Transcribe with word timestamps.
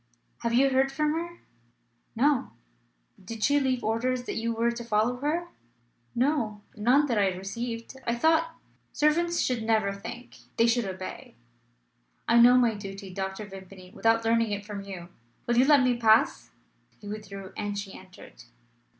"Have 0.39 0.51
you 0.55 0.71
heard 0.71 0.91
from 0.91 1.13
her?" 1.13 1.37
"No." 2.15 2.53
"Did 3.23 3.43
she 3.43 3.59
leave 3.59 3.83
orders 3.83 4.23
that 4.23 4.33
you 4.33 4.51
were 4.51 4.71
to 4.71 4.83
follow 4.83 5.17
her?" 5.17 5.49
"No; 6.15 6.61
none 6.75 7.05
that 7.05 7.19
I 7.19 7.27
received. 7.27 7.95
I 8.07 8.15
thought" 8.15 8.55
"Servants 8.93 9.39
should 9.39 9.61
never 9.61 9.93
think. 9.93 10.37
They 10.57 10.65
should 10.65 10.85
obey." 10.85 11.35
"I 12.27 12.39
know 12.39 12.57
my 12.57 12.73
duty, 12.73 13.13
Dr. 13.13 13.45
Vimpany, 13.45 13.91
without 13.93 14.25
learning 14.25 14.49
it 14.49 14.65
from 14.65 14.81
you. 14.81 15.09
Will 15.45 15.57
you 15.59 15.65
let 15.65 15.83
me 15.83 15.95
pass?" 15.97 16.49
He 16.99 17.07
withdrew, 17.07 17.53
and 17.55 17.77
she 17.77 17.93
entered. 17.95 18.45